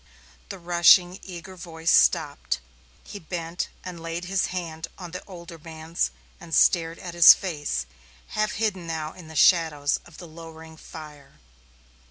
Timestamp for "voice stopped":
1.55-2.59